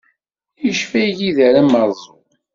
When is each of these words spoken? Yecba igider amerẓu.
Yecba 0.65 0.97
igider 1.09 1.53
amerẓu. 1.61 2.17